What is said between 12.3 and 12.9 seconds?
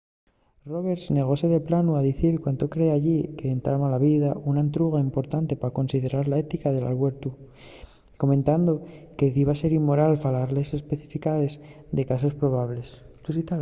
probables